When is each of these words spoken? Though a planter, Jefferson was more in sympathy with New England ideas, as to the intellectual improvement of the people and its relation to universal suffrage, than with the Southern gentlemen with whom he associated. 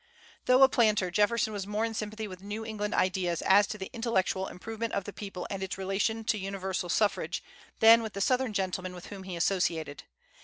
Though 0.45 0.63
a 0.63 0.67
planter, 0.67 1.11
Jefferson 1.11 1.53
was 1.53 1.67
more 1.67 1.85
in 1.85 1.93
sympathy 1.93 2.27
with 2.27 2.41
New 2.41 2.65
England 2.65 2.95
ideas, 2.95 3.43
as 3.43 3.67
to 3.67 3.77
the 3.77 3.91
intellectual 3.93 4.47
improvement 4.47 4.93
of 4.93 5.03
the 5.03 5.13
people 5.13 5.45
and 5.51 5.61
its 5.61 5.77
relation 5.77 6.23
to 6.23 6.39
universal 6.39 6.89
suffrage, 6.89 7.43
than 7.81 8.01
with 8.01 8.13
the 8.13 8.19
Southern 8.21 8.51
gentlemen 8.51 8.95
with 8.95 9.05
whom 9.09 9.21
he 9.25 9.35
associated. 9.35 10.05